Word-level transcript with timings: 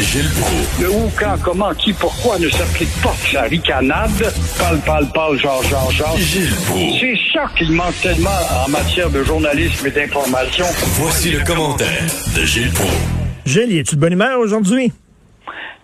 Gilles 0.00 0.30
Proulx. 0.40 0.80
Le 0.80 0.90
où, 0.90 1.10
quand, 1.18 1.36
comment, 1.42 1.74
qui, 1.74 1.92
pourquoi 1.92 2.38
ne 2.38 2.48
s'applique 2.48 2.94
pas 3.02 3.14
sa 3.30 3.42
ricanade? 3.42 4.10
Parle, 4.58 4.78
parle, 4.86 5.06
parle, 5.12 5.38
genre, 5.38 5.62
genre, 5.64 5.90
genre. 5.90 6.16
Gilles 6.16 6.54
Proulx. 6.66 7.00
C'est 7.00 7.18
ça 7.32 7.46
qu'il 7.56 7.72
manque 7.72 7.98
tellement 8.02 8.38
en 8.66 8.70
matière 8.70 9.10
de 9.10 9.22
journalisme 9.22 9.86
et 9.86 9.90
d'information. 9.90 10.64
Voici 11.00 11.30
le 11.30 11.44
commentaire 11.44 12.06
de 12.36 12.44
Gilles 12.44 12.72
Proulx. 12.72 12.94
Gilles, 13.44 13.78
es-tu 13.78 13.96
de 13.96 14.00
bonne 14.00 14.12
humeur 14.12 14.38
aujourd'hui? 14.38 14.92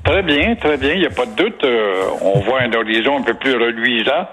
Très 0.04 0.22
bien, 0.22 0.54
très 0.56 0.76
bien, 0.76 0.92
il 0.92 1.00
n'y 1.00 1.06
a 1.06 1.10
pas 1.10 1.26
de 1.26 1.34
doute. 1.34 1.64
Euh, 1.64 2.04
on 2.20 2.40
voit 2.40 2.60
un 2.60 2.72
horizon 2.72 3.18
un 3.18 3.22
peu 3.22 3.34
plus 3.34 3.54
reluisant. 3.54 4.28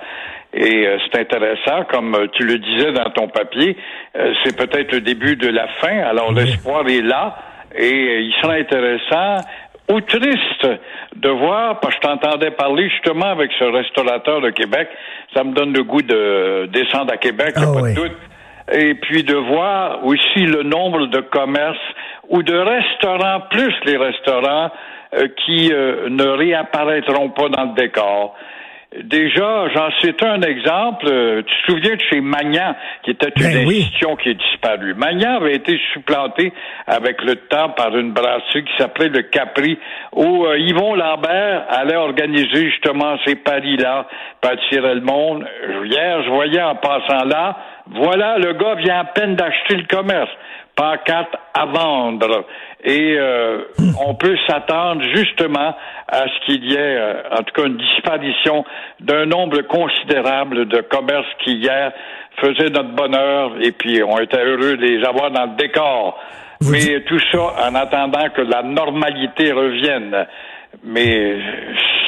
Et 0.53 0.85
euh, 0.85 0.97
c'est 1.05 1.21
intéressant, 1.21 1.85
comme 1.89 2.13
euh, 2.13 2.27
tu 2.33 2.43
le 2.43 2.59
disais 2.59 2.91
dans 2.91 3.09
ton 3.11 3.29
papier, 3.29 3.77
euh, 4.17 4.33
c'est 4.43 4.53
peut-être 4.53 4.91
le 4.91 4.99
début 4.99 5.37
de 5.37 5.47
la 5.47 5.65
fin. 5.79 5.99
Alors 5.99 6.33
l'espoir 6.33 6.85
est 6.89 7.01
là 7.01 7.37
et 7.73 7.85
euh, 7.85 8.19
il 8.19 8.33
sera 8.41 8.55
intéressant 8.55 9.47
ou 9.91 10.01
triste 10.01 10.67
de 11.15 11.29
voir, 11.29 11.79
parce 11.79 11.95
que 11.95 12.01
je 12.01 12.07
t'entendais 12.07 12.51
parler 12.51 12.89
justement 12.89 13.27
avec 13.27 13.51
ce 13.59 13.63
restaurateur 13.63 14.41
de 14.41 14.49
Québec, 14.49 14.89
ça 15.35 15.43
me 15.43 15.53
donne 15.53 15.73
le 15.73 15.83
goût 15.83 16.01
de 16.01 16.67
descendre 16.71 17.13
à 17.13 17.17
Québec, 17.17 17.53
Ah 17.57 17.61
pas 17.61 17.81
oui. 17.81 17.93
de 17.93 18.01
doute. 18.01 18.17
Et 18.73 18.93
puis 18.95 19.23
de 19.23 19.35
voir 19.35 20.05
aussi 20.05 20.45
le 20.45 20.63
nombre 20.63 21.07
de 21.07 21.19
commerces 21.19 21.77
ou 22.29 22.41
de 22.41 22.55
restaurants, 22.55 23.41
plus 23.49 23.73
les 23.85 23.97
restaurants, 23.97 24.71
euh, 25.13 25.27
qui 25.45 25.73
euh, 25.73 26.07
ne 26.09 26.23
réapparaîtront 26.23 27.29
pas 27.31 27.49
dans 27.49 27.65
le 27.65 27.73
décor. 27.75 28.35
Déjà, 28.99 29.69
j'en 29.73 29.89
cite 30.01 30.21
un 30.21 30.41
exemple. 30.41 31.05
Euh, 31.09 31.41
Tu 31.43 31.55
te 31.55 31.71
souviens 31.71 31.95
de 31.95 32.01
chez 32.09 32.19
Magnan, 32.19 32.75
qui 33.03 33.11
était 33.11 33.31
une 33.37 33.43
Ben 33.43 33.65
oui. 33.65 33.89
qui 34.21 34.29
est 34.29 34.33
disparue. 34.33 34.93
Magnan 34.95 35.37
avait 35.37 35.55
été 35.55 35.79
supplanté 35.93 36.51
avec 36.87 37.21
le 37.23 37.35
temps 37.37 37.69
par 37.69 37.95
une 37.97 38.11
brasserie 38.11 38.65
qui 38.65 38.73
s'appelait 38.77 39.07
le 39.07 39.21
Capri, 39.21 39.79
où 40.11 40.45
euh, 40.45 40.57
Yvon 40.59 40.95
Lambert 40.95 41.63
allait 41.69 41.95
organiser 41.95 42.69
justement 42.69 43.17
ces 43.25 43.35
paris-là, 43.35 44.07
pour 44.41 44.51
attirer 44.51 44.95
le 44.95 45.01
monde. 45.01 45.47
Hier, 45.85 46.23
je 46.23 46.29
voyais 46.29 46.61
en 46.61 46.75
passant 46.75 47.23
là, 47.23 47.57
voilà, 47.87 48.39
le 48.39 48.53
gars 48.53 48.75
vient 48.75 48.99
à 48.99 49.05
peine 49.05 49.35
d'acheter 49.35 49.75
le 49.77 49.85
commerce 49.85 50.29
pancarte 50.75 51.35
à 51.53 51.65
vendre. 51.65 52.45
Et 52.83 53.15
euh, 53.17 53.63
on 54.05 54.15
peut 54.15 54.35
s'attendre 54.47 55.03
justement 55.13 55.75
à 56.07 56.23
ce 56.23 56.45
qu'il 56.45 56.65
y 56.65 56.73
ait, 56.73 56.77
euh, 56.79 57.23
en 57.31 57.43
tout 57.43 57.53
cas, 57.53 57.67
une 57.67 57.77
disparition 57.77 58.65
d'un 58.99 59.25
nombre 59.25 59.61
considérable 59.61 60.67
de 60.67 60.81
commerces 60.81 61.27
qui 61.43 61.57
hier 61.57 61.91
faisaient 62.37 62.69
notre 62.69 62.95
bonheur 62.95 63.51
et 63.61 63.71
puis 63.71 64.01
on 64.03 64.17
était 64.19 64.43
heureux 64.43 64.77
de 64.77 64.85
les 64.85 65.05
avoir 65.05 65.31
dans 65.31 65.45
le 65.45 65.55
décor. 65.57 66.19
Vous 66.61 66.71
Mais 66.71 67.01
tout 67.01 67.19
ça 67.31 67.53
en 67.67 67.75
attendant 67.75 68.29
que 68.35 68.41
la 68.41 68.63
normalité 68.63 69.51
revienne. 69.51 70.27
Mais 70.83 71.37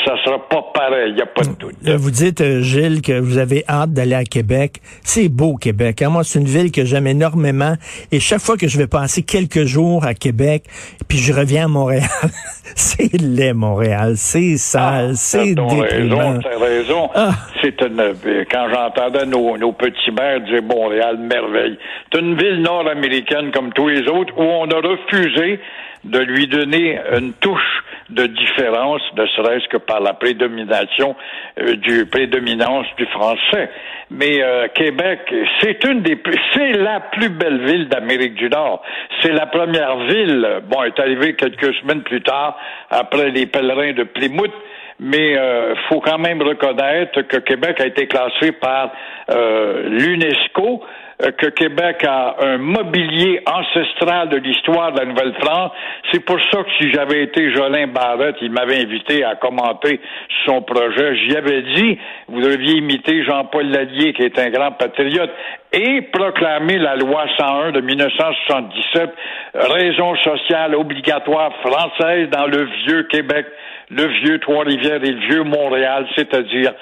ça 0.06 0.16
sera 0.26 0.40
pas 0.50 0.64
pareil, 0.74 1.10
il 1.12 1.16
n'y 1.16 1.22
a 1.22 1.26
pas 1.26 1.44
de 1.44 1.54
doute. 1.56 1.76
Euh, 1.88 1.96
Vous 1.98 2.12
dites, 2.12 2.42
euh, 2.42 2.62
Gilles, 2.62 3.02
que 3.02 3.20
vous 3.20 3.38
avez 3.38 3.64
hâte 3.70 3.92
d'aller 3.94 4.16
à 4.16 4.24
Québec. 4.24 4.78
C'est 5.04 5.30
beau, 5.30 5.56
Québec. 5.56 6.02
hein. 6.02 6.10
Moi, 6.10 6.24
c'est 6.24 6.40
une 6.40 6.46
ville 6.46 6.72
que 6.72 6.86
j'aime 6.86 7.08
énormément. 7.08 7.76
Et 8.12 8.20
chaque 8.20 8.42
fois 8.42 8.58
que 8.58 8.68
je 8.68 8.78
vais 8.78 8.88
passer 8.88 9.24
quelques 9.24 9.64
jours 9.66 10.06
à 10.06 10.14
Québec, 10.14 10.64
puis 11.08 11.18
je 11.18 11.34
reviens 11.34 11.66
à 11.66 11.68
Montréal, 11.68 12.04
c'est 12.76 13.14
laid, 13.22 13.54
Montréal. 13.54 14.14
C'est 14.16 14.58
sale, 14.58 15.12
Ah, 15.12 15.16
c'est 15.16 15.56
t'as 15.56 15.64
déprimant. 15.76 16.18
raison, 16.18 16.40
t'as 16.42 16.60
raison. 16.60 17.10
Ah. 17.16 17.32
C'est 17.62 17.82
une, 17.82 18.00
euh, 18.00 18.44
quand 18.52 18.68
j'entendais 18.72 19.26
nos, 19.26 19.58
nos 19.58 19.72
petits 19.74 20.12
maires 20.12 20.42
dire 20.42 20.64
Montréal, 20.64 21.18
merveille. 21.20 21.78
C'est 22.12 22.20
une 22.20 22.36
ville 22.36 22.62
nord-américaine 22.62 23.52
comme 23.52 23.72
tous 23.74 23.88
les 23.88 24.08
autres 24.08 24.34
où 24.38 24.42
on 24.44 24.66
a 24.70 24.76
refusé 24.76 25.60
de 26.04 26.20
lui 26.20 26.48
donner 26.48 27.00
une 27.18 27.32
touche 27.34 27.83
de 28.10 28.28
différence, 28.28 29.02
ne 29.16 29.26
serait-ce 29.28 29.68
que 29.70 29.78
par 29.78 30.02
la 30.02 30.14
prédomination 30.14 31.16
euh, 31.60 31.76
du 31.76 32.06
prédominance 32.06 32.86
du 32.98 33.06
français. 33.08 33.70
Mais 34.12 34.42
euh, 34.42 34.68
Québec, 34.76 35.20
c'est 35.62 35.84
une 35.86 36.02
des 36.02 36.18
c'est 36.54 36.74
la 36.74 37.00
plus 37.00 37.30
belle 37.30 37.66
ville 37.66 37.88
d'Amérique 37.90 38.36
du 38.36 38.50
Nord. 38.50 38.82
C'est 39.22 39.32
la 39.32 39.46
première 39.46 39.98
ville. 40.06 40.62
Bon, 40.70 40.84
est 40.84 41.00
arrivée 41.00 41.36
quelques 41.36 41.74
semaines 41.76 42.04
plus 42.04 42.22
tard 42.22 42.58
après 42.90 43.30
les 43.32 43.46
pèlerins 43.46 43.94
de 43.94 44.04
Plymouth 44.04 44.54
mais 45.00 45.38
euh, 45.38 45.76
faut 45.90 46.00
quand 46.00 46.18
même 46.18 46.42
reconnaître 46.42 47.22
que 47.24 47.38
Québec 47.38 47.80
a 47.80 47.88
été 47.88 48.08
classé 48.08 48.52
par 48.54 48.92
euh, 49.32 49.90
l'UNESCO, 49.90 50.82
que 51.20 51.48
Québec 51.48 52.04
a 52.08 52.36
un 52.42 52.58
mobilier 52.58 53.42
ancestral 53.46 54.30
de 54.30 54.38
l'histoire 54.38 54.92
de 54.92 55.00
la 55.00 55.06
Nouvelle-France. 55.06 55.72
C'est 56.12 56.20
pour 56.26 56.40
ça 56.52 56.64
que 56.64 56.70
si 56.80 56.92
j'avais 56.92 57.24
été 57.24 57.54
Jolin 57.54 57.88
Barrette, 57.88 58.38
il 58.42 58.52
m'avait 58.52 58.82
invité 58.82 59.24
à 59.24 59.36
commenter 59.36 60.02
son 60.46 60.62
projet. 60.62 61.16
J'y 61.18 61.36
avais 61.36 61.62
dit, 61.62 62.00
vous 62.28 62.42
deviez 62.42 62.78
imiter 62.78 63.24
Jean-Paul 63.24 63.68
Lallier, 63.68 64.14
qui 64.14 64.24
est 64.24 64.40
un 64.40 64.50
grand 64.50 64.72
patriote, 64.72 65.32
et 65.72 66.02
proclamer 66.02 66.78
la 66.78 66.96
loi 66.96 67.26
101 67.38 67.72
de 67.72 67.82
1977, 67.82 69.10
raison 69.54 70.16
sociale 70.18 70.76
obligatoire 70.76 71.52
française 71.66 72.30
dans 72.30 72.48
le 72.48 72.68
vieux 72.86 73.04
Québec 73.04 73.46
le 73.90 74.08
vieux 74.24 74.40
Trois-Rivières 74.40 75.04
et 75.04 75.12
le 75.12 75.28
vieux 75.28 75.44
Montréal, 75.44 76.08
c'est-à-dire 76.16 76.74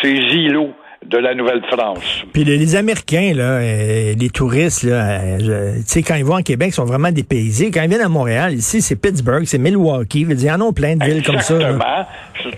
ces 0.00 0.12
îlots 0.12 0.74
de 1.06 1.18
la 1.18 1.34
Nouvelle-France. 1.34 2.24
Puis 2.32 2.44
les, 2.44 2.56
les 2.56 2.76
Américains, 2.76 3.32
là, 3.34 3.58
euh, 3.58 4.14
les 4.18 4.30
touristes, 4.30 4.84
là, 4.84 5.20
euh, 5.20 5.76
tu 5.76 5.82
sais, 5.86 6.02
quand 6.02 6.14
ils 6.14 6.24
vont 6.24 6.36
en 6.36 6.42
Québec, 6.42 6.68
ils 6.70 6.74
sont 6.74 6.84
vraiment 6.84 7.10
dépaysés. 7.10 7.70
Quand 7.70 7.82
ils 7.82 7.88
viennent 7.88 8.00
à 8.00 8.08
Montréal, 8.08 8.54
ici, 8.54 8.80
c'est 8.80 8.96
Pittsburgh, 8.96 9.44
c'est 9.44 9.58
Milwaukee. 9.58 10.22
Je 10.22 10.26
veux 10.26 10.34
dire, 10.34 10.52
il 10.56 10.60
y 10.60 10.62
en 10.62 10.68
a 10.68 10.72
plein 10.72 10.96
de 10.96 11.04
villes 11.04 11.22
comme 11.24 11.40
ça. 11.40 11.54
Exactement. 11.54 12.06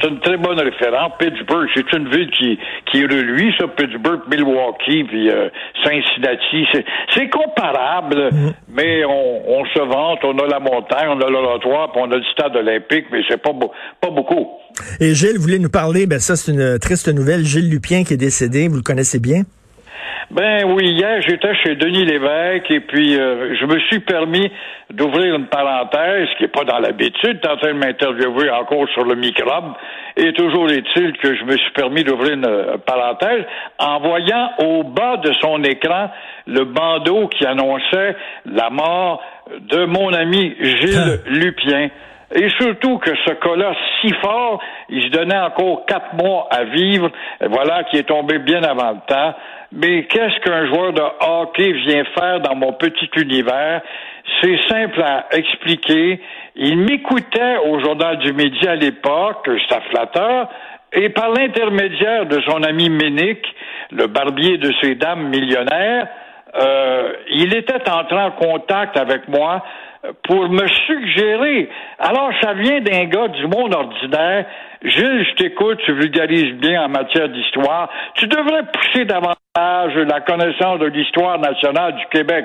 C'est 0.01 0.09
une 0.09 0.21
très 0.21 0.37
bonne 0.37 0.59
référence. 0.59 1.13
Pittsburgh, 1.19 1.69
c'est 1.75 1.93
une 1.97 2.09
ville 2.09 2.31
qui, 2.31 2.59
qui 2.91 3.03
est 3.03 3.07
reluie, 3.07 3.53
ça. 3.59 3.67
Pittsburgh, 3.69 4.21
Milwaukee, 4.31 5.05
puis 5.05 5.31
euh, 5.31 5.49
Cincinnati. 5.85 6.67
C'est, 7.15 7.29
comparable, 7.31 8.15
Mm-hmm. 8.15 8.53
mais 8.69 9.05
on, 9.05 9.61
on 9.61 9.65
se 9.67 9.79
vante. 9.79 10.21
On 10.25 10.39
a 10.39 10.47
la 10.47 10.61
montagne, 10.61 11.09
on 11.09 11.21
a 11.21 11.31
l'oratoire, 11.31 11.93
puis 11.93 12.01
on 12.05 12.11
a 12.11 12.17
le 12.17 12.25
stade 12.33 12.57
olympique, 12.57 13.07
mais 13.13 13.21
c'est 13.29 13.41
pas, 13.41 13.53
pas 14.01 14.11
beaucoup. 14.11 14.49
Et 15.01 15.15
Gilles 15.15 15.39
voulait 15.39 15.59
nous 15.59 15.71
parler, 15.71 16.07
ben 16.07 16.19
ça, 16.19 16.37
c'est 16.37 16.53
une 16.53 16.79
triste 16.79 17.09
nouvelle. 17.09 17.45
Gilles 17.45 17.71
Lupien 17.71 18.05
qui 18.05 18.15
est 18.15 18.19
décédé, 18.19 18.69
vous 18.69 18.77
le 18.77 18.83
connaissez 18.83 19.21
bien? 19.21 19.43
Ben 20.31 20.65
oui, 20.65 20.87
hier 20.87 21.21
j'étais 21.21 21.55
chez 21.57 21.77
Denis 21.77 22.05
Lévesque 22.05 22.71
et 22.71 22.81
puis 22.81 23.19
euh, 23.19 23.55
je 23.61 23.67
me 23.67 23.79
suis 23.81 24.01
permis 24.01 24.51
d'ouvrir 24.91 25.35
une 25.35 25.47
parenthèse 25.47 26.29
qui 26.39 26.45
est 26.45 26.49
pas 26.49 26.65
dans 26.65 26.79
l'habitude, 26.79 27.41
en 27.47 27.57
train 27.57 27.73
de 27.73 27.79
m'interviewer 27.79 28.51
encore 28.51 28.89
sur 28.91 29.05
le 29.05 29.15
microbe. 29.15 29.75
Et 30.17 30.33
toujours 30.33 30.71
est-il 30.71 31.13
que 31.19 31.35
je 31.35 31.45
me 31.45 31.57
suis 31.57 31.73
permis 31.73 32.05
d'ouvrir 32.05 32.35
une 32.35 32.47
euh, 32.47 32.77
parenthèse 32.79 33.45
en 33.79 34.01
voyant 34.01 34.51
au 34.59 34.85
bas 34.85 35.19
de 35.19 35.33
son 35.41 35.63
écran 35.63 36.11
le 36.47 36.65
bandeau 36.65 37.29
qui 37.29 37.47
annonçait 37.47 38.17
la 38.47 38.71
mort 38.71 39.23
de 39.61 39.85
mon 39.85 40.13
ami 40.13 40.55
Gilles 40.61 41.21
Lupien. 41.27 41.89
Et 42.35 42.49
surtout 42.59 42.99
que 42.99 43.11
ce 43.25 43.33
cas-là, 43.33 43.75
si 44.01 44.13
fort, 44.15 44.61
il 44.89 45.05
se 45.05 45.09
donnait 45.09 45.39
encore 45.39 45.87
quatre 45.87 46.15
mois 46.15 46.49
à 46.51 46.65
vivre, 46.65 47.09
voilà, 47.49 47.85
qui 47.85 47.97
est 47.97 48.09
tombé 48.09 48.39
bien 48.39 48.63
avant 48.65 48.91
le 48.91 49.07
temps. 49.07 49.35
Mais 49.71 50.05
qu'est-ce 50.07 50.41
qu'un 50.41 50.67
joueur 50.67 50.93
de 50.93 51.03
hockey 51.03 51.73
vient 51.73 52.05
faire 52.19 52.41
dans 52.41 52.57
mon 52.57 52.73
petit 52.73 53.09
univers? 53.17 53.83
C'est 54.41 54.59
simple 54.69 55.01
à 55.01 55.27
expliquer. 55.31 56.21
Il 56.57 56.79
m'écoutait 56.79 57.59
au 57.67 57.79
Journal 57.79 58.19
du 58.19 58.33
Midi 58.33 58.67
à 58.67 58.75
l'époque, 58.75 59.49
c'est 59.69 59.83
flatteur, 59.91 60.49
et 60.93 61.09
par 61.11 61.31
l'intermédiaire 61.31 62.27
de 62.27 62.41
son 62.43 62.63
ami 62.63 62.89
Ménic, 62.89 63.45
le 63.93 64.07
barbier 64.07 64.59
de 64.59 64.73
ces 64.81 64.95
dames 64.95 65.29
millionnaires, 65.29 66.09
euh, 66.57 67.13
il 67.31 67.55
était 67.57 67.89
entré 67.91 68.17
en 68.17 68.31
contact 68.31 68.97
avec 68.97 69.27
moi 69.29 69.65
pour 70.25 70.49
me 70.49 70.67
suggérer. 70.87 71.69
Alors, 71.99 72.31
ça 72.43 72.55
vient 72.55 72.81
d'un 72.81 73.05
gars 73.05 73.29
du 73.29 73.47
monde 73.47 73.75
ordinaire. 73.75 74.47
Gilles, 74.83 75.27
je 75.31 75.35
t'écoute, 75.37 75.79
tu 75.85 75.93
vulgarises 75.93 76.55
bien 76.57 76.85
en 76.85 76.89
matière 76.89 77.29
d'histoire. 77.29 77.89
Tu 78.17 78.27
devrais 78.27 78.65
pousser 78.73 79.05
davantage 79.07 79.95
la 79.97 80.21
connaissance 80.21 80.79
de 80.79 80.87
l'histoire 80.87 81.39
nationale 81.39 81.95
du 81.97 82.07
Québec. 82.11 82.45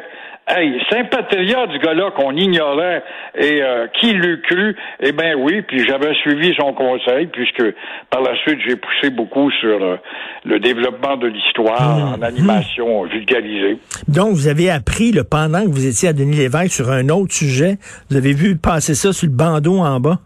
Hey, 0.51 0.81
patriote, 1.11 1.69
ce 1.73 1.77
gars-là, 1.77 2.09
qu'on 2.15 2.31
ignorait 2.35 3.03
et 3.37 3.61
euh, 3.61 3.85
qui 3.99 4.13
l'eût 4.13 4.41
cru? 4.41 4.75
Eh 4.99 5.11
bien 5.11 5.35
oui, 5.37 5.61
puis 5.61 5.85
j'avais 5.87 6.13
suivi 6.15 6.55
son 6.59 6.73
conseil, 6.73 7.27
puisque 7.27 7.63
par 8.09 8.21
la 8.21 8.35
suite, 8.37 8.57
j'ai 8.67 8.75
poussé 8.75 9.11
beaucoup 9.11 9.51
sur 9.51 9.81
euh, 9.83 9.97
le 10.45 10.59
développement 10.59 11.17
de 11.17 11.27
l'histoire 11.27 11.97
Mmh. 11.97 12.13
en 12.15 12.21
animation 12.23 13.03
vulgarisée. 13.03 13.77
Donc, 14.07 14.29
vous 14.33 14.47
avez 14.47 14.71
appris, 14.71 15.11
le 15.11 15.23
pendant 15.23 15.61
que 15.61 15.69
vous 15.69 15.85
étiez 15.85 16.09
à 16.09 16.13
Denis 16.13 16.37
Lévesque 16.37 16.71
sur 16.73 16.89
un 16.89 17.09
autre 17.09 17.33
sujet, 17.33 17.77
vous 18.09 18.17
avez 18.17 18.33
vu 18.33 18.57
passer 18.57 18.95
ça 18.95 19.13
sur 19.13 19.27
le 19.27 19.33
bandeau 19.35 19.77
en 19.79 19.99
bas? 19.99 20.17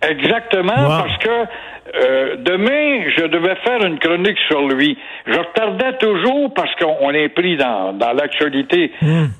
Exactement, 0.00 0.72
Wow. 0.82 0.88
parce 0.88 1.18
que 1.18 1.30
euh, 1.94 2.36
demain, 2.38 3.10
je 3.16 3.26
devais 3.26 3.56
faire 3.56 3.84
une 3.84 3.98
chronique 3.98 4.38
sur 4.48 4.66
lui. 4.68 4.98
Je 5.26 5.38
retardais 5.38 5.96
toujours 5.98 6.52
parce 6.54 6.74
qu'on 6.76 7.10
est 7.10 7.28
pris 7.28 7.56
dans, 7.56 7.92
dans 7.92 8.12
l'actualité 8.12 8.92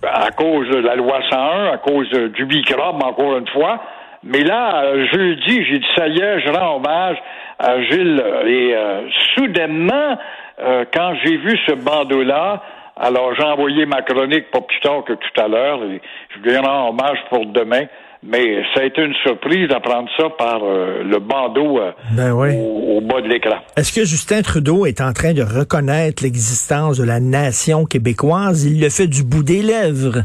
à 0.03 0.31
cause 0.31 0.69
de 0.71 0.79
la 0.79 0.97
loi 0.97 1.21
101, 1.31 1.73
à 1.73 1.79
cause 1.79 2.09
du 2.11 2.47
microbe, 2.47 3.03
encore 3.03 3.39
une 3.39 3.49
fois. 3.49 3.81
Mais 4.25 4.43
là, 4.43 4.85
jeudi, 5.13 5.65
j'ai 5.65 5.79
dit, 5.79 5.87
ça 5.97 6.09
y 6.09 6.19
est, 6.19 6.41
je 6.41 6.51
rends 6.51 6.77
hommage 6.77 7.19
à 7.59 7.81
Gilles. 7.83 8.23
Et 8.47 8.75
euh, 8.75 9.03
soudainement, 9.35 10.19
euh, 10.61 10.85
quand 10.93 11.15
j'ai 11.23 11.37
vu 11.37 11.57
ce 11.67 11.73
bandeau-là, 11.73 12.63
alors 13.01 13.35
j'ai 13.37 13.45
envoyé 13.45 13.87
ma 13.87 14.03
chronique 14.03 14.51
pas 14.51 14.61
plus 14.61 14.81
tard 14.81 15.05
que 15.05 15.13
tout 15.15 15.41
à 15.41 15.49
l'heure 15.49 15.83
et 15.85 16.01
je 16.35 16.49
lui 16.49 16.57
rends 16.59 16.91
hommage 16.91 17.19
pour 17.31 17.47
demain. 17.47 17.85
Mais 18.21 18.65
ça 18.75 18.81
a 18.81 18.85
été 18.85 19.01
une 19.03 19.15
surprise 19.23 19.69
d'apprendre 19.69 20.09
ça 20.17 20.25
par 20.31 20.59
euh, 20.65 21.05
le 21.05 21.21
bandeau 21.21 21.79
euh, 21.79 21.93
Ben 22.17 22.33
oui. 22.33 22.49
au, 22.57 22.97
au 22.97 23.01
bas 23.01 23.21
de 23.21 23.29
l'écran. 23.29 23.59
Est-ce 23.77 23.93
que 23.93 24.05
Justin 24.05 24.43
Trudeau 24.43 24.87
est 24.87 25.01
en 25.01 25.13
train 25.13 25.35
de 25.35 25.43
reconnaître 25.43 26.25
l'existence 26.25 26.99
de 26.99 27.05
la 27.05 27.21
nation 27.21 27.85
québécoise? 27.85 28.65
Il 28.65 28.81
le 28.83 28.91
fait 28.91 29.07
du 29.07 29.23
bout 29.23 29.45
des 29.45 29.63
lèvres. 29.63 30.25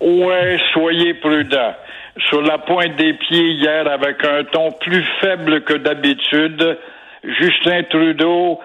Ouais, 0.00 0.58
soyez 0.72 1.12
prudents. 1.14 1.74
Sur 2.30 2.40
la 2.40 2.56
pointe 2.56 2.96
des 2.96 3.12
pieds 3.12 3.50
hier, 3.52 3.86
avec 3.86 4.24
un 4.24 4.44
ton 4.44 4.72
plus 4.72 5.04
faible 5.20 5.62
que 5.64 5.74
d'habitude, 5.74 6.78
Justin 7.22 7.82
Trudeau 7.90 8.60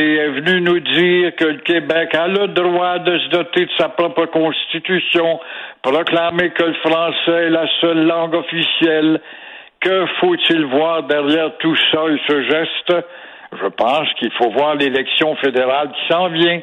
est 0.00 0.28
venu 0.28 0.60
nous 0.60 0.80
dire 0.80 1.34
que 1.36 1.44
le 1.44 1.58
Québec 1.58 2.14
a 2.14 2.28
le 2.28 2.48
droit 2.48 2.98
de 2.98 3.18
se 3.18 3.28
doter 3.28 3.66
de 3.66 3.70
sa 3.78 3.88
propre 3.90 4.26
constitution, 4.26 5.40
proclamer 5.82 6.50
que 6.50 6.64
le 6.64 6.74
français 6.74 7.46
est 7.46 7.50
la 7.50 7.66
seule 7.80 8.06
langue 8.06 8.34
officielle. 8.34 9.20
Que 9.80 10.06
faut-il 10.20 10.64
voir 10.66 11.02
derrière 11.02 11.56
tout 11.58 11.76
ça 11.90 12.04
et 12.08 12.20
ce 12.28 12.42
geste? 12.42 13.06
Je 13.60 13.66
pense 13.68 14.08
qu'il 14.14 14.30
faut 14.32 14.50
voir 14.50 14.76
l'élection 14.76 15.34
fédérale 15.36 15.90
qui 15.90 16.12
s'en 16.12 16.28
vient. 16.28 16.60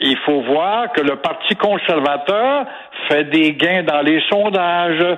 Il 0.00 0.16
faut 0.26 0.40
voir 0.40 0.90
que 0.92 1.02
le 1.02 1.16
Parti 1.16 1.54
conservateur 1.54 2.66
fait 3.08 3.24
des 3.24 3.52
gains 3.52 3.84
dans 3.84 4.00
les 4.00 4.20
sondages. 4.28 5.16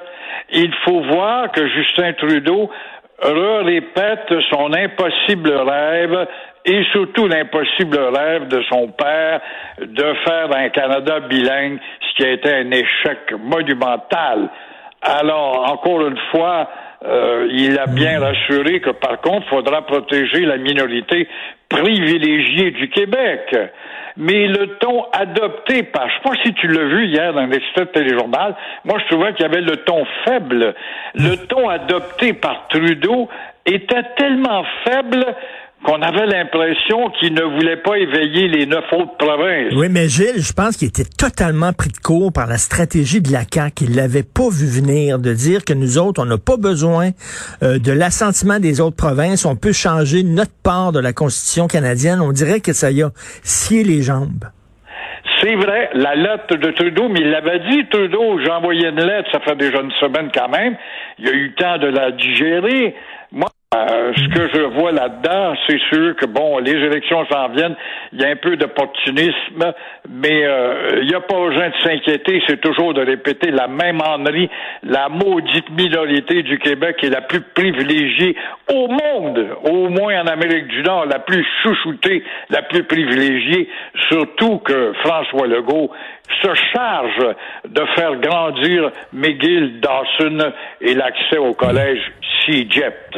Il 0.51 0.75
faut 0.85 1.01
voir 1.01 1.51
que 1.53 1.67
Justin 1.69 2.13
Trudeau 2.15 2.71
répète 3.23 4.35
son 4.51 4.73
impossible 4.75 5.53
rêve 5.53 6.27
et 6.67 6.83
surtout 6.93 7.29
l'impossible 7.29 7.97
rêve 7.97 8.49
de 8.49 8.61
son 8.69 8.89
père 8.89 9.41
de 9.81 10.15
faire 10.25 10.55
un 10.55 10.69
Canada 10.71 11.21
bilingue, 11.21 11.79
ce 12.01 12.17
qui 12.17 12.29
a 12.29 12.33
été 12.33 12.53
un 12.53 12.71
échec 12.73 13.33
monumental. 13.39 14.51
Alors, 15.01 15.71
encore 15.73 16.07
une 16.09 16.19
fois, 16.33 16.69
euh, 17.05 17.49
il 17.53 17.79
a 17.79 17.87
bien 17.87 18.19
rassuré 18.19 18.81
que 18.81 18.91
par 18.91 19.21
contre, 19.21 19.47
il 19.47 19.51
faudra 19.51 19.83
protéger 19.83 20.41
la 20.41 20.57
minorité 20.57 21.29
privilégiée 21.69 22.73
du 22.73 22.89
Québec. 22.91 23.57
Mais 24.17 24.47
le 24.47 24.79
ton 24.79 25.05
adopté 25.13 25.83
par, 25.85 26.09
je 26.09 26.15
sais 26.15 26.23
pas 26.25 26.43
si 26.43 26.55
tu 26.55 26.69
l'as 26.69 26.85
vu 26.85 27.07
hier 27.07 27.35
dans 27.35 27.47
l'extrait 27.47 27.85
de 27.85 27.91
téléjournal, 27.91 28.57
moi 28.85 28.99
je 28.99 29.15
trouvais 29.15 29.35
qu'il 29.35 29.43
y 29.43 29.49
avait 29.49 29.61
le 29.61 29.77
ton 29.77 30.05
faible. 30.25 30.75
Le 31.15 31.47
ton 31.47 31.69
adopté 31.69 32.33
par 32.33 32.67
Trudeau 32.69 33.29
était 33.67 34.05
tellement 34.17 34.65
faible 34.85 35.27
qu'on 35.85 36.01
avait 36.03 36.27
l'impression 36.27 37.11
qu'il 37.19 37.35
ne 37.35 37.43
voulait 37.43 37.77
pas 37.77 37.97
éveiller 37.97 38.49
les 38.49 38.67
neuf 38.67 38.85
autres 38.93 39.17
provinces. 39.19 39.73
Oui, 39.77 39.89
mais 39.91 40.09
Gilles, 40.09 40.43
je 40.43 40.53
pense 40.53 40.77
qu'il 40.77 40.89
était 40.89 41.05
totalement 41.05 41.73
pris 41.73 41.91
de 41.91 41.99
court 41.99 42.33
par 42.33 42.47
la 42.47 42.57
stratégie 42.57 43.21
de 43.21 43.33
la 43.33 43.43
CAQ. 43.51 43.85
Il 43.85 43.95
l'avait 43.95 44.23
pas 44.23 44.49
vu 44.51 44.67
venir 44.67 45.19
de 45.19 45.33
dire 45.33 45.65
que 45.65 45.75
nous 45.75 45.99
autres, 45.99 46.21
on 46.23 46.27
n'a 46.27 46.39
pas 46.39 46.57
besoin 46.57 47.11
euh, 47.63 47.79
de 47.79 47.93
l'assentiment 47.93 48.59
des 48.59 48.81
autres 48.81 48.97
provinces. 48.97 49.45
On 49.45 49.57
peut 49.57 49.73
changer 49.73 50.23
notre 50.23 50.55
part 50.63 50.93
de 50.93 51.01
la 51.01 51.13
Constitution 51.13 51.67
canadienne. 51.67 52.21
On 52.21 52.33
dirait 52.33 52.61
que 52.61 52.73
ça 52.73 52.91
y 52.91 53.03
a 53.03 53.11
scié 53.43 53.85
les 53.85 54.03
jambes. 54.03 54.47
C'est 55.43 55.55
vrai, 55.55 55.91
la 55.93 56.15
lettre 56.15 56.57
de 56.57 56.71
Trudeau, 56.71 57.09
mais 57.09 57.21
il 57.21 57.31
l'avait 57.31 57.61
dit, 57.71 57.87
Trudeau, 57.91 58.39
j'ai 58.41 58.51
envoyé 58.51 58.89
une 58.89 59.01
lettre, 59.01 59.31
ça 59.31 59.41
fait 59.41 59.57
déjà 59.57 59.81
une 59.81 59.93
semaine 59.93 60.31
quand 60.35 60.49
même. 60.49 60.77
Il 61.19 61.29
a 61.29 61.33
eu 61.33 61.49
le 61.49 61.55
temps 61.55 61.79
de 61.79 61.89
la 61.89 62.11
digérer. 62.13 62.95
Moi, 63.33 63.49
euh, 63.75 64.13
ce 64.15 64.29
que 64.29 64.49
je 64.55 64.63
vois 64.79 64.93
là-dedans, 64.93 65.55
c'est 65.67 65.81
sûr 65.93 66.15
que, 66.17 66.27
bon, 66.27 66.59
les 66.59 66.73
élections 66.73 67.27
s'en 67.27 67.49
viennent, 67.49 67.75
il 68.13 68.21
y 68.21 68.25
a 68.25 68.29
un 68.29 68.37
peu 68.37 68.57
d'opportunisme, 68.57 69.73
mais 70.09 70.45
euh, 70.45 71.01
il 71.03 71.09
n'y 71.09 71.15
a 71.15 71.21
pas 71.21 71.37
besoin 71.37 71.71
de 71.71 71.75
s'inquiéter, 71.83 72.43
c'est 72.47 72.61
toujours 72.61 72.95
de 72.95 73.05
répéter 73.05 73.51
la 73.51 73.67
même 73.67 74.01
ennerie, 74.01 74.49
la 74.85 75.09
maudite 75.09 75.69
minorité 75.71 76.45
du 76.45 76.59
Québec 76.59 76.99
est 77.03 77.11
la 77.11 77.23
plus 77.23 77.41
privilégiée 77.41 78.37
au 78.73 78.87
monde, 78.87 79.47
au 79.65 79.89
moins 79.89 80.23
en 80.23 80.27
Amérique 80.27 80.69
du 80.69 80.83
Nord, 80.83 81.07
la 81.07 81.19
plus 81.19 81.45
chouchoutée, 81.63 82.23
la 82.51 82.63
plus 82.63 82.85
privilégiée, 82.85 83.69
surtout 84.09 84.59
que 84.59 84.93
François 85.05 85.49
Legault 85.49 85.91
se 86.43 86.55
charge 86.73 87.35
de 87.69 87.85
faire 87.97 88.15
grandir 88.17 88.91
McGill, 89.13 89.81
Dawson 89.81 90.53
et 90.81 90.95
l'accès 90.95 91.39
au 91.39 91.53
collège 91.53 92.01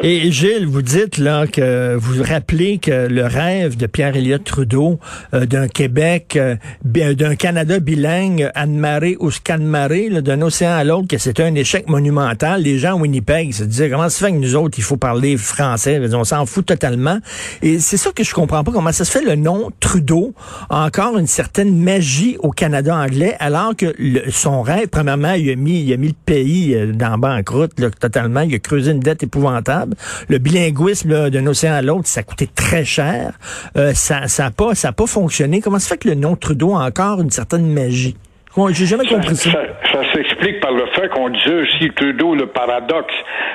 Et 0.03 0.31
Gilles, 0.31 0.67
vous 0.67 0.81
dites 0.81 1.19
là 1.19 1.47
que 1.47 1.97
vous 1.97 2.23
rappelez 2.23 2.79
que 2.79 3.09
le 3.09 3.27
rêve 3.27 3.77
de 3.77 3.87
Pierre 3.87 4.17
Elliott 4.17 4.43
Trudeau 4.43 4.99
euh, 5.35 5.45
d'un 5.45 5.69
Québec, 5.69 6.37
euh, 6.37 6.57
d'un 6.85 7.35
Canada 7.35 7.79
bilingue, 7.79 8.51
Anne-Marie 8.55 9.17
ou 9.21 9.31
Scanmaré, 9.31 10.09
d'un 10.23 10.41
océan 10.41 10.71
à 10.71 10.85
l'autre, 10.85 11.09
que 11.09 11.19
c'était 11.19 11.43
un 11.43 11.55
échec 11.55 11.89
monumental. 11.89 12.63
Les 12.63 12.79
gens 12.79 12.93
à 12.93 12.95
Winnipeg 12.95 13.53
se 13.53 13.65
disaient 13.65 13.91
comment 13.91 14.09
ça 14.09 14.27
fait 14.27 14.33
que 14.33 14.39
nous 14.39 14.57
autres, 14.57 14.79
il 14.79 14.85
faut 14.85 14.97
parler 14.97 15.37
français, 15.37 16.01
on 16.15 16.25
s'en 16.25 16.47
fout 16.47 16.65
totalement. 16.65 17.19
Et 17.61 17.81
c'est 17.81 17.99
ça 17.99 18.13
que 18.13 18.25
je 18.25 18.33
comprends 18.33 18.65
pas, 18.65 18.73
comment 18.73 18.93
ça 18.93 19.05
se 19.05 19.11
fait 19.11 19.25
le 19.25 19.35
nom 19.35 19.71
Trudeau 19.81 20.33
a 20.71 20.87
encore 20.87 21.19
une 21.19 21.27
certaine 21.27 21.77
magie 21.77 22.37
au 22.41 22.51
Canada 22.51 22.97
anglais, 22.97 23.37
alors 23.41 23.77
que 23.77 23.95
son 24.31 24.63
rêve, 24.63 24.89
premièrement, 24.89 25.33
il 25.33 25.51
a 25.51 25.57
mis, 25.57 25.83
il 25.83 25.93
a 25.93 25.97
mis 25.99 26.09
le 26.09 26.15
pays 26.25 26.75
euh, 26.75 26.93
dans 26.93 27.11
la 27.11 27.17
banqueroute 27.17 27.79
là, 27.79 27.91
totalement, 27.91 28.41
il 28.41 28.55
a 28.55 28.59
creusé 28.59 28.93
une 28.93 29.01
dette 29.01 29.18
Le 29.27 30.39
bilinguisme 30.39 31.31
d'un 31.31 31.47
océan 31.47 31.75
à 31.75 31.83
l'autre, 31.83 32.09
ça 32.09 32.23
coûté 32.23 32.49
très 32.55 32.85
cher. 32.85 33.39
Euh, 33.77 33.93
ça 33.95 34.29
ça 34.29 34.47
a 34.47 34.51
pas 34.51 34.75
ça 34.75 34.89
a 34.89 34.93
pas 34.93 35.07
fonctionné. 35.07 35.61
Comment 35.61 35.79
ça 35.79 35.91
fait 35.91 35.99
que 35.99 36.09
le 36.09 36.15
nom 36.15 36.37
Trudeau 36.37 36.75
a 36.75 36.85
encore 36.85 37.21
une 37.21 37.31
certaine 37.31 37.67
magie? 37.67 38.17
Moi, 38.59 38.73
J'ai 38.73 38.87
jamais 38.87 39.07
compris 39.07 39.37
ça. 39.37 39.53
Ça, 39.53 39.63
ça 39.93 40.13
s'explique 40.13 40.59
par 40.59 40.73
le 40.73 40.85
fait 40.87 41.09
qu'on 41.11 41.29
disait 41.29 41.63
aussi 41.63 41.91
Trudeau 41.91 42.35
le 42.35 42.47
paradoxe. 42.47 43.15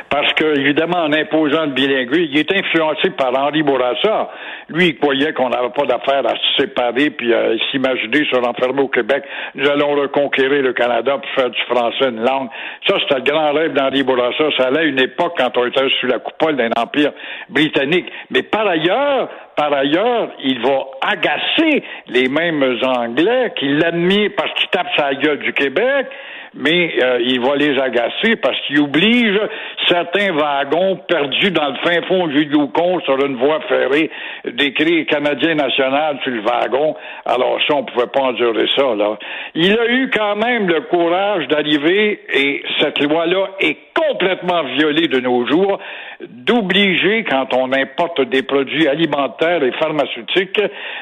Parce 0.09 0.31
que, 0.31 0.57
évidemment, 0.57 1.03
en 1.03 1.11
imposant 1.11 1.65
le 1.65 1.71
bilinguisme, 1.71 2.29
il 2.31 2.39
est 2.39 2.49
influencé 2.53 3.09
par 3.09 3.37
Henri 3.37 3.63
Bourassa. 3.63 4.29
Lui, 4.69 4.87
il 4.89 4.97
croyait 4.97 5.33
qu'on 5.33 5.49
n'avait 5.49 5.71
pas 5.71 5.85
d'affaire 5.85 6.25
à 6.25 6.35
se 6.35 6.61
séparer 6.61 7.09
puis 7.09 7.33
à 7.33 7.49
s'imaginer 7.69 8.25
se 8.31 8.37
renfermer 8.37 8.81
au 8.81 8.87
Québec. 8.87 9.25
Nous 9.55 9.69
allons 9.69 9.93
reconquérir 9.93 10.61
le 10.61 10.71
Canada 10.71 11.17
pour 11.17 11.29
faire 11.31 11.49
du 11.49 11.59
français 11.67 12.07
une 12.07 12.23
langue. 12.23 12.47
Ça, 12.87 12.95
c'était 13.01 13.15
le 13.15 13.29
grand 13.29 13.51
rêve 13.51 13.73
d'Henri 13.73 14.03
Bourassa. 14.03 14.51
Ça 14.55 14.67
allait 14.67 14.79
à 14.79 14.83
une 14.83 15.01
époque 15.01 15.33
quand 15.37 15.57
on 15.57 15.65
était 15.65 15.81
sous 15.99 16.07
la 16.07 16.19
coupole 16.19 16.55
d'un 16.55 16.69
empire 16.77 17.11
britannique. 17.49 18.05
Mais 18.29 18.43
par 18.43 18.65
ailleurs, 18.67 19.27
par 19.55 19.73
ailleurs, 19.73 20.31
il 20.43 20.59
va 20.61 20.85
agacer 21.01 21.83
les 22.07 22.27
mêmes 22.27 22.77
Anglais 22.83 23.53
qui 23.57 23.67
l'admirent 23.69 24.31
parce 24.35 24.53
qu'ils 24.53 24.69
tapent 24.69 24.95
sa 24.97 25.13
gueule 25.13 25.39
du 25.39 25.53
Québec, 25.53 26.07
mais 26.55 26.93
euh, 27.01 27.19
il 27.21 27.39
va 27.41 27.55
les 27.55 27.79
agacer 27.79 28.35
parce 28.41 28.59
qu'il 28.61 28.79
oblige 28.81 29.39
certains 29.87 30.31
wagons 30.33 30.97
perdus 31.07 31.51
dans 31.51 31.69
le 31.69 31.75
fin 31.83 32.01
fond 32.07 32.27
du 32.27 32.43
Yukon 32.43 32.99
sur 33.01 33.23
une 33.25 33.35
voie 33.35 33.59
ferrée 33.67 34.09
d'écrire 34.45 35.05
Canadien 35.07 35.55
national 35.55 36.19
sur 36.23 36.31
le 36.31 36.41
wagon. 36.41 36.95
Alors 37.25 37.59
ça, 37.67 37.75
on 37.75 37.83
pouvait 37.83 38.07
pas 38.07 38.21
endurer 38.21 38.67
ça, 38.75 38.95
là. 38.95 39.17
Il 39.55 39.77
a 39.77 39.87
eu 39.89 40.09
quand 40.11 40.35
même 40.35 40.67
le 40.67 40.81
courage 40.81 41.47
d'arriver, 41.47 42.19
et 42.33 42.63
cette 42.79 43.01
loi-là 43.01 43.49
est 43.59 43.77
complètement 43.93 44.63
violée 44.77 45.07
de 45.07 45.19
nos 45.19 45.45
jours, 45.47 45.79
d'obliger, 46.21 47.23
quand 47.23 47.53
on 47.55 47.71
importe 47.71 48.21
des 48.21 48.43
produits 48.43 48.87
alimentaires 48.87 49.63
et 49.63 49.71
pharmaceutiques, 49.73 50.61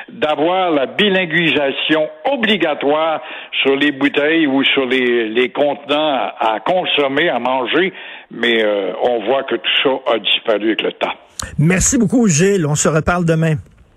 d'avoir 0.10 0.72
la 0.72 0.86
bilinguisation 0.88 2.10
obligatoire 2.25 3.22
sur 3.63 3.75
les 3.75 3.91
bouteilles 3.91 4.48
ou 4.48 4.63
sur 4.63 4.86
les, 4.86 5.29
les 5.29 5.41
contenants 5.50 6.14
à, 6.14 6.56
à 6.56 6.60
consommer, 6.60 7.30
à 7.30 7.40
manger, 7.40 7.94
mais 8.32 8.64
euh, 8.64 8.94
on 9.04 9.26
voit 9.26 9.44
que 9.44 9.56
tout 9.56 9.82
ça 9.84 10.14
a 10.14 10.20
disparu 10.20 10.68
avec 10.68 10.82
le 10.82 10.92
temps. 10.94 11.14
Merci 11.58 11.98
beaucoup, 11.98 12.28
Gilles. 12.28 12.66
On 12.66 12.76
se 12.76 12.88
reparle 12.88 13.26
demain. 13.26 13.56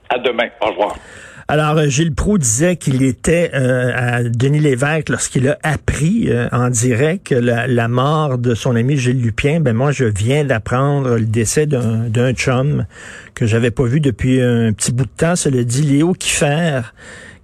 À 0.08 0.18
demain. 0.18 0.48
Au 0.60 0.66
revoir. 0.66 0.96
Alors, 1.46 1.76
euh, 1.76 1.88
Gilles 1.88 2.14
Proux 2.14 2.38
disait 2.38 2.76
qu'il 2.76 3.02
était 3.02 3.50
euh, 3.52 3.92
à 3.94 4.22
Denis 4.22 4.60
Lévesque 4.60 5.10
lorsqu'il 5.10 5.46
a 5.48 5.58
appris 5.62 6.30
euh, 6.30 6.48
en 6.52 6.70
direct 6.70 7.32
la, 7.32 7.66
la, 7.66 7.86
mort 7.86 8.38
de 8.38 8.54
son 8.54 8.74
ami 8.76 8.96
Gilles 8.96 9.20
Lupien. 9.20 9.60
Ben 9.60 9.74
moi, 9.74 9.92
je 9.92 10.04
viens 10.04 10.44
d'apprendre 10.44 11.16
le 11.16 11.26
décès 11.26 11.66
d'un 11.66 12.32
chum 12.32 12.86
que 13.34 13.44
j'avais 13.44 13.70
pas 13.70 13.84
vu 13.84 14.00
depuis 14.00 14.40
un 14.40 14.72
petit 14.72 14.92
bout 14.92 15.04
de 15.04 15.10
temps. 15.10 15.34
le 15.44 15.64
dit 15.64 15.82
Léo 15.82 16.14
Kiffer 16.14 16.80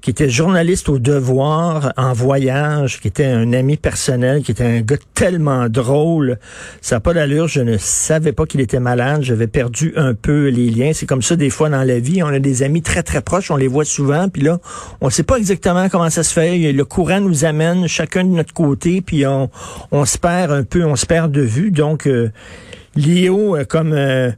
qui 0.00 0.10
était 0.10 0.28
journaliste 0.28 0.88
au 0.88 0.98
devoir 0.98 1.92
en 1.96 2.12
voyage, 2.12 3.00
qui 3.00 3.08
était 3.08 3.26
un 3.26 3.52
ami 3.52 3.76
personnel, 3.76 4.42
qui 4.42 4.52
était 4.52 4.64
un 4.64 4.80
gars 4.80 4.96
tellement 5.14 5.68
drôle. 5.68 6.38
Ça 6.80 6.96
n'a 6.96 7.00
pas 7.00 7.12
d'allure. 7.12 7.48
Je 7.48 7.60
ne 7.60 7.76
savais 7.76 8.32
pas 8.32 8.46
qu'il 8.46 8.60
était 8.60 8.80
malade. 8.80 9.22
J'avais 9.22 9.46
perdu 9.46 9.92
un 9.96 10.14
peu 10.14 10.48
les 10.48 10.70
liens. 10.70 10.92
C'est 10.94 11.06
comme 11.06 11.22
ça 11.22 11.36
des 11.36 11.50
fois 11.50 11.68
dans 11.68 11.82
la 11.82 11.98
vie. 11.98 12.22
On 12.22 12.28
a 12.28 12.38
des 12.38 12.62
amis 12.62 12.82
très, 12.82 13.02
très 13.02 13.20
proches. 13.20 13.50
On 13.50 13.56
les 13.56 13.68
voit 13.68 13.84
souvent. 13.84 14.28
Puis 14.28 14.42
là, 14.42 14.58
on 15.00 15.06
ne 15.06 15.10
sait 15.10 15.22
pas 15.22 15.36
exactement 15.36 15.88
comment 15.88 16.10
ça 16.10 16.22
se 16.22 16.32
fait. 16.32 16.72
Le 16.72 16.84
courant 16.84 17.20
nous 17.20 17.44
amène 17.44 17.86
chacun 17.86 18.24
de 18.24 18.30
notre 18.30 18.54
côté. 18.54 19.02
Puis 19.02 19.26
on, 19.26 19.50
on 19.92 20.04
se 20.04 20.18
perd 20.18 20.52
un 20.52 20.62
peu, 20.62 20.84
on 20.84 20.96
se 20.96 21.06
perd 21.06 21.30
de 21.30 21.42
vue. 21.42 21.70
Donc, 21.70 22.06
euh, 22.06 22.30
Léo, 22.96 23.56
euh, 23.56 23.64
comme... 23.64 23.92
Euh, 23.92 24.30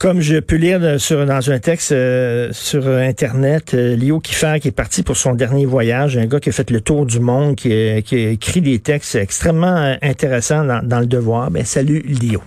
comme 0.00 0.22
je 0.22 0.38
peux 0.38 0.56
lire 0.56 0.98
sur, 0.98 1.26
dans 1.26 1.50
un 1.50 1.58
texte 1.58 1.92
euh, 1.92 2.48
sur 2.52 2.88
Internet, 2.88 3.74
euh, 3.74 3.94
Léo 3.94 4.18
Kiffer 4.18 4.54
qui 4.58 4.68
est 4.68 4.72
parti 4.72 5.02
pour 5.02 5.18
son 5.18 5.34
dernier 5.34 5.66
voyage, 5.66 6.16
un 6.16 6.24
gars 6.24 6.40
qui 6.40 6.48
a 6.48 6.52
fait 6.52 6.70
le 6.70 6.80
tour 6.80 7.04
du 7.04 7.20
monde, 7.20 7.54
qui, 7.54 7.68
qui 8.04 8.14
a 8.14 8.30
écrit 8.30 8.62
des 8.62 8.78
textes 8.78 9.14
extrêmement 9.16 9.94
intéressants 10.00 10.64
dans, 10.64 10.82
dans 10.82 11.00
le 11.00 11.06
devoir. 11.06 11.50
Ben, 11.50 11.66
salut 11.66 12.00
Léo. 12.00 12.40